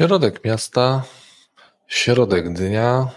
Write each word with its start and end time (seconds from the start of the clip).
Środek 0.00 0.44
miasta, 0.44 1.04
środek 1.86 2.52
dnia. 2.52 3.10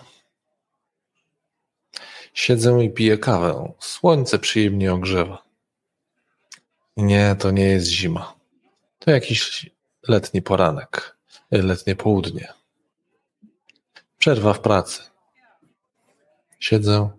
Siedzę 2.33 2.83
i 2.83 2.89
piję 2.89 3.17
kawę. 3.17 3.73
Słońce 3.79 4.39
przyjemnie 4.39 4.93
ogrzewa. 4.93 5.43
Nie, 6.97 7.35
to 7.39 7.51
nie 7.51 7.63
jest 7.63 7.87
zima. 7.87 8.35
To 8.99 9.11
jakiś 9.11 9.69
letni 10.07 10.41
poranek, 10.41 11.17
letnie 11.51 11.95
południe. 11.95 12.53
Przerwa 14.17 14.53
w 14.53 14.59
pracy. 14.59 15.01
Siedzę, 16.59 17.09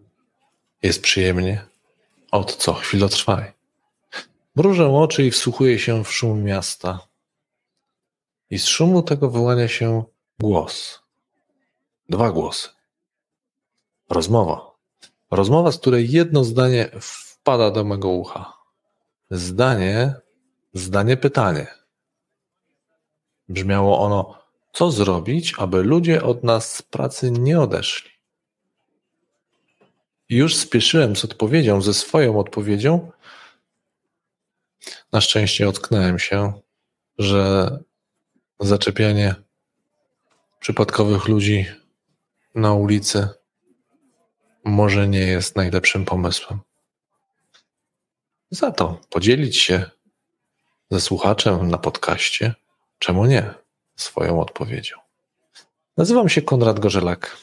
jest 0.83 1.03
przyjemnie. 1.03 1.67
Od 2.31 2.57
co 2.57 2.75
chwilotrwaj. 2.75 3.53
Mrużę 4.57 4.89
oczy 4.89 5.25
i 5.27 5.31
wsłuchuję 5.31 5.79
się 5.79 6.05
w 6.05 6.12
szum 6.12 6.43
miasta. 6.43 7.14
I 8.54 8.58
z 8.58 8.67
szumu 8.67 9.03
tego 9.03 9.31
wyłania 9.31 9.68
się 9.68 10.04
głos. 10.40 11.03
Dwa 12.08 12.31
głosy. 12.32 12.68
Rozmowa. 14.11 14.71
Rozmowa, 15.31 15.72
z 15.72 15.79
której 15.79 16.11
jedno 16.11 16.45
zdanie 16.45 16.90
wpada 17.00 17.71
do 17.71 17.85
mego 17.85 18.09
ucha. 18.09 18.53
Zdanie, 19.31 20.14
zdanie 20.72 21.17
pytanie. 21.17 21.67
Brzmiało 23.48 24.00
ono, 24.00 24.39
co 24.73 24.90
zrobić, 24.90 25.54
aby 25.59 25.82
ludzie 25.82 26.23
od 26.23 26.45
nas 26.45 26.75
z 26.75 26.82
pracy 26.82 27.31
nie 27.31 27.61
odeszli. 27.61 28.11
Już 30.29 30.57
spieszyłem 30.57 31.17
z 31.17 31.25
odpowiedzią, 31.25 31.82
ze 31.82 31.95
swoją 31.95 32.39
odpowiedzią. 32.39 33.11
Na 35.12 35.20
szczęście 35.20 35.69
ocknąłem 35.69 36.19
się, 36.19 36.53
że 37.19 37.78
zaczepianie 38.61 39.34
przypadkowych 40.61 41.29
ludzi 41.29 41.67
na 42.55 42.75
ulicy 42.75 43.29
może 44.65 45.09
nie 45.09 45.19
jest 45.19 45.56
najlepszym 45.56 46.05
pomysłem. 46.05 46.61
Za 48.51 48.70
to 48.70 49.01
podzielić 49.11 49.56
się 49.56 49.91
ze 50.91 51.01
słuchaczem 51.01 51.70
na 51.70 51.79
podcaście, 51.79 52.55
czemu 52.98 53.27
nie, 53.27 53.55
swoją 53.97 54.41
odpowiedzią. 54.41 54.97
Nazywam 55.97 56.29
się 56.29 56.42
Konrad 56.42 56.81
Gorzelak 56.81 57.36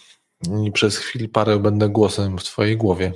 i 0.65 0.71
przez 0.71 0.97
chwilę 0.97 1.27
parę 1.27 1.59
będę 1.59 1.89
głosem 1.89 2.37
w 2.37 2.43
Twojej 2.43 2.77
głowie. 2.77 3.13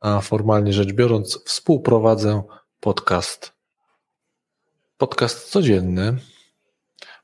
A 0.00 0.20
formalnie 0.20 0.72
rzecz 0.72 0.92
biorąc, 0.92 1.44
współprowadzę 1.44 2.42
podcast. 2.80 3.52
Podcast 4.96 5.50
codzienny, 5.50 6.18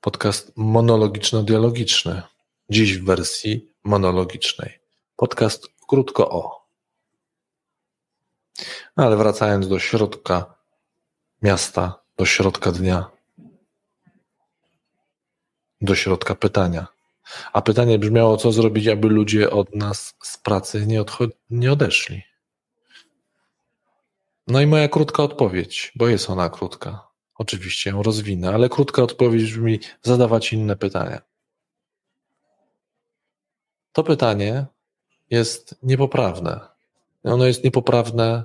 podcast 0.00 0.52
monologiczno-dialogiczny. 0.56 2.22
Dziś 2.70 2.98
w 2.98 3.04
wersji 3.04 3.72
monologicznej. 3.84 4.78
Podcast 5.16 5.68
krótko 5.88 6.30
o. 6.30 6.66
Ale 8.96 9.16
wracając 9.16 9.68
do 9.68 9.78
środka 9.78 10.54
miasta, 11.42 12.00
do 12.16 12.26
środka 12.26 12.72
dnia, 12.72 13.10
do 15.80 15.94
środka 15.94 16.34
pytania. 16.34 16.86
A 17.52 17.62
pytanie 17.62 17.98
brzmiało, 17.98 18.36
co 18.36 18.52
zrobić, 18.52 18.88
aby 18.88 19.08
ludzie 19.08 19.50
od 19.50 19.74
nas 19.74 20.14
z 20.22 20.38
pracy 20.38 20.86
nie, 20.86 21.04
nie 21.50 21.72
odeszli. 21.72 22.22
No 24.46 24.60
i 24.60 24.66
moja 24.66 24.88
krótka 24.88 25.22
odpowiedź, 25.22 25.92
bo 25.96 26.08
jest 26.08 26.30
ona 26.30 26.50
krótka. 26.50 27.09
Oczywiście 27.40 27.90
ją 27.90 28.02
rozwinę, 28.02 28.50
ale 28.50 28.68
krótka 28.68 29.02
odpowiedź 29.02 29.42
brzmi 29.42 29.80
zadawać 30.02 30.52
inne 30.52 30.76
pytania. 30.76 31.20
To 33.92 34.04
pytanie 34.04 34.66
jest 35.30 35.74
niepoprawne. 35.82 36.60
Ono 37.24 37.46
jest 37.46 37.64
niepoprawne 37.64 38.44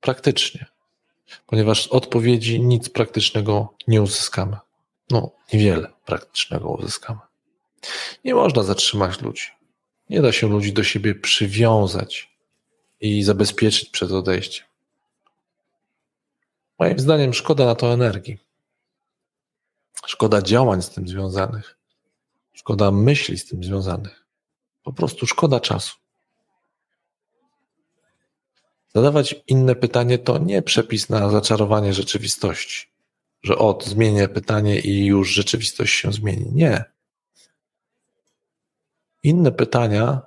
praktycznie, 0.00 0.66
ponieważ 1.46 1.82
z 1.82 1.86
odpowiedzi 1.86 2.60
nic 2.60 2.88
praktycznego 2.88 3.74
nie 3.88 4.02
uzyskamy. 4.02 4.56
No, 5.10 5.30
niewiele 5.52 5.92
praktycznego 6.04 6.70
uzyskamy. 6.70 7.20
Nie 8.24 8.34
można 8.34 8.62
zatrzymać 8.62 9.20
ludzi. 9.20 9.46
Nie 10.10 10.22
da 10.22 10.32
się 10.32 10.48
ludzi 10.48 10.72
do 10.72 10.84
siebie 10.84 11.14
przywiązać 11.14 12.30
i 13.00 13.22
zabezpieczyć 13.22 13.90
przed 13.90 14.12
odejściem. 14.12 14.66
Moim 16.78 16.98
zdaniem 16.98 17.34
szkoda 17.34 17.66
na 17.66 17.74
to 17.74 17.92
energii. 17.92 18.38
Szkoda 20.06 20.42
działań 20.42 20.82
z 20.82 20.90
tym 20.90 21.08
związanych. 21.08 21.78
Szkoda 22.52 22.90
myśli 22.90 23.38
z 23.38 23.46
tym 23.46 23.64
związanych. 23.64 24.26
Po 24.82 24.92
prostu 24.92 25.26
szkoda 25.26 25.60
czasu. 25.60 25.96
Zadawać 28.94 29.34
inne 29.46 29.74
pytanie 29.74 30.18
to 30.18 30.38
nie 30.38 30.62
przepis 30.62 31.08
na 31.08 31.30
zaczarowanie 31.30 31.94
rzeczywistości, 31.94 32.86
że 33.42 33.58
od 33.58 33.84
zmienię 33.84 34.28
pytanie 34.28 34.80
i 34.80 35.06
już 35.06 35.30
rzeczywistość 35.30 35.94
się 35.94 36.12
zmieni. 36.12 36.52
Nie. 36.52 36.84
Inne 39.22 39.52
pytania 39.52 40.22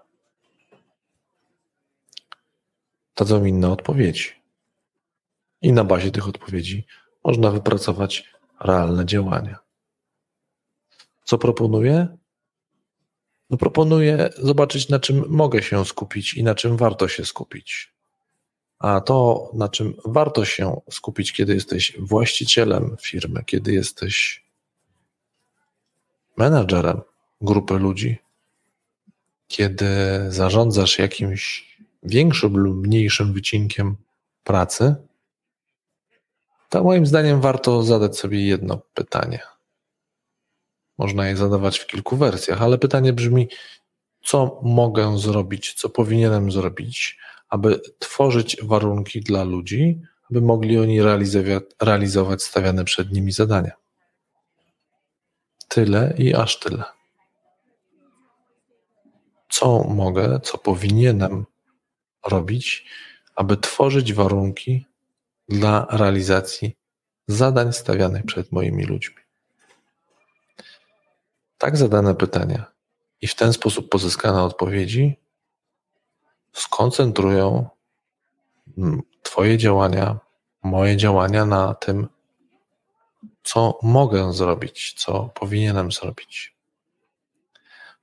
dadzą 3.16 3.46
inne 3.46 3.72
odpowiedzi. 3.72 4.39
I 5.62 5.74
na 5.74 5.84
bazie 5.84 6.12
tych 6.12 6.28
odpowiedzi 6.28 6.86
można 7.24 7.52
wypracować 7.52 8.30
realne 8.60 9.06
działania. 9.06 9.60
Co 11.24 11.38
proponuję? 11.38 12.18
No 13.50 13.58
proponuję 13.58 14.30
zobaczyć, 14.38 14.90
na 14.90 15.00
czym 15.00 15.26
mogę 15.28 15.64
się 15.64 15.86
skupić 15.86 16.34
i 16.34 16.44
na 16.44 16.56
czym 16.56 16.78
warto 16.78 17.08
się 17.08 17.26
skupić. 17.26 17.94
A 18.80 19.02
to, 19.02 19.50
na 19.54 19.70
czym 19.70 19.94
warto 20.06 20.46
się 20.46 20.82
skupić, 20.92 21.34
kiedy 21.34 21.54
jesteś 21.54 21.98
właścicielem 22.00 22.98
firmy, 23.02 23.44
kiedy 23.46 23.74
jesteś 23.74 24.46
menadżerem 26.38 27.02
grupy 27.42 27.74
ludzi, 27.74 28.18
kiedy 29.48 29.86
zarządzasz 30.30 31.00
jakimś 31.00 31.70
większym 32.04 32.58
lub 32.58 32.88
mniejszym 32.88 33.34
wycinkiem 33.34 33.96
pracy, 34.44 34.96
to 36.70 36.84
moim 36.84 37.06
zdaniem 37.06 37.42
warto 37.42 37.84
zadać 37.84 38.18
sobie 38.18 38.46
jedno 38.46 38.82
pytanie. 38.94 39.40
Można 40.98 41.28
je 41.28 41.38
zadawać 41.38 41.80
w 41.80 41.88
kilku 41.88 42.18
wersjach, 42.18 42.62
ale 42.62 42.78
pytanie 42.78 43.14
brzmi: 43.14 43.50
co 44.24 44.60
mogę 44.64 45.18
zrobić, 45.18 45.74
co 45.74 45.90
powinienem 45.90 46.52
zrobić, 46.52 47.18
aby 47.50 47.82
tworzyć 48.00 48.58
warunki 48.64 49.22
dla 49.22 49.44
ludzi, 49.44 50.02
aby 50.32 50.42
mogli 50.42 50.80
oni 50.80 51.02
realizować, 51.02 51.64
realizować 51.82 52.44
stawiane 52.44 52.86
przed 52.86 53.12
nimi 53.12 53.32
zadania? 53.32 53.72
Tyle 55.68 56.14
i 56.18 56.36
aż 56.36 56.60
tyle. 56.60 56.84
Co 59.50 59.84
mogę, 59.84 60.40
co 60.44 60.58
powinienem 60.58 61.46
robić, 62.26 62.86
aby 63.36 63.58
tworzyć 63.58 64.14
warunki 64.14 64.89
dla 65.50 65.88
realizacji 65.90 66.78
zadań 67.28 67.74
stawianych 67.74 68.26
przed 68.26 68.52
moimi 68.52 68.84
ludźmi. 68.84 69.16
Tak 71.58 71.78
zadane 71.78 72.16
pytania 72.16 72.66
i 73.22 73.28
w 73.28 73.36
ten 73.36 73.54
sposób 73.54 73.90
pozyskane 73.90 74.44
odpowiedzi 74.44 75.18
skoncentrują 76.54 77.70
Twoje 79.24 79.58
działania, 79.58 80.20
moje 80.64 80.98
działania 80.98 81.46
na 81.46 81.74
tym, 81.74 82.08
co 83.44 83.80
mogę 83.84 84.34
zrobić, 84.34 84.94
co 84.98 85.30
powinienem 85.36 85.92
zrobić. 85.92 86.56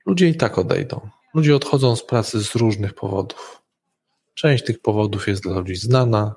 Ludzie 0.05 0.27
i 0.27 0.35
tak 0.35 0.57
odejdą. 0.57 1.09
Ludzie 1.33 1.55
odchodzą 1.55 1.95
z 1.95 2.03
pracy 2.03 2.43
z 2.43 2.55
różnych 2.55 2.93
powodów. 2.93 3.61
Część 4.33 4.63
tych 4.63 4.81
powodów 4.81 5.27
jest 5.27 5.43
dla 5.43 5.53
ludzi 5.53 5.75
znana, 5.75 6.35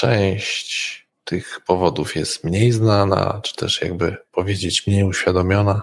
część 0.00 1.06
tych 1.24 1.60
powodów 1.66 2.16
jest 2.16 2.44
mniej 2.44 2.72
znana, 2.72 3.40
czy 3.44 3.54
też 3.54 3.82
jakby 3.82 4.16
powiedzieć 4.32 4.86
mniej 4.86 5.04
uświadomiona. 5.04 5.82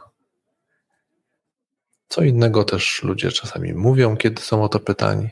Co 2.09 2.23
innego 2.23 2.63
też 2.63 3.03
ludzie 3.03 3.31
czasami 3.31 3.73
mówią, 3.73 4.17
kiedy 4.17 4.41
są 4.41 4.63
o 4.63 4.69
to 4.69 4.79
pytani. 4.79 5.29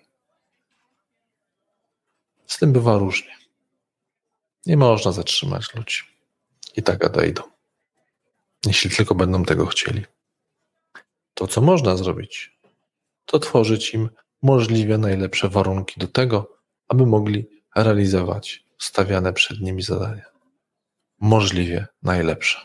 Z 2.47 2.57
tym 2.57 2.73
bywa 2.73 2.97
różnie. 2.97 3.35
Nie 4.65 4.77
można 4.77 5.11
zatrzymać 5.11 5.73
ludzi. 5.75 6.01
I 6.75 6.83
tak 6.83 7.05
odejdą. 7.05 7.43
Jeśli 8.65 8.89
tylko 8.89 9.15
będą 9.15 9.45
tego 9.45 9.65
chcieli. 9.65 10.05
To, 11.33 11.47
co 11.47 11.61
można 11.61 11.97
zrobić, 11.97 12.59
to 13.25 13.39
tworzyć 13.39 13.93
im 13.93 14.09
możliwie 14.41 14.97
najlepsze 14.97 15.49
warunki 15.49 15.99
do 15.99 16.07
tego, 16.07 16.57
aby 16.88 17.05
mogli 17.05 17.45
realizować 17.75 18.64
stawiane 18.77 19.33
przed 19.33 19.60
nimi 19.62 19.81
zadania. 19.81 20.25
możliwie 21.19 21.88
najlepsze. 22.04 22.60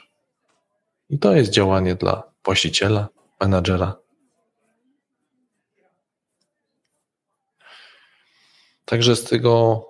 I 1.11 1.19
to 1.19 1.35
jest 1.35 1.51
działanie 1.51 1.95
dla 1.95 2.23
właściciela, 2.45 3.09
menadżera. 3.41 3.97
Także 8.85 9.17
z 9.17 9.25
tego 9.25 9.85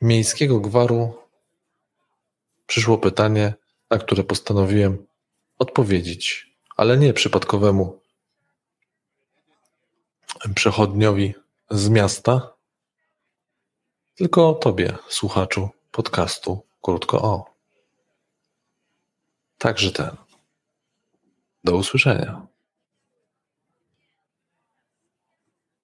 miejskiego 0.00 0.60
gwaru 0.60 1.14
przyszło 2.66 2.98
pytanie, 2.98 3.54
na 3.90 3.98
które 3.98 4.24
postanowiłem 4.24 5.06
odpowiedzieć, 5.58 6.52
ale 6.76 6.98
nie 6.98 7.12
przypadkowemu 7.12 8.00
przechodniowi 10.54 11.34
z 11.70 11.88
miasta, 11.88 12.54
tylko 14.14 14.54
tobie, 14.54 14.96
słuchaczu 15.08 15.68
podcastu 15.90 16.60
Krótko 16.82 17.22
o. 17.22 17.54
Także 19.58 19.90
ten. 19.92 20.16
Do 21.64 21.76
usłyszenia. 21.76 22.51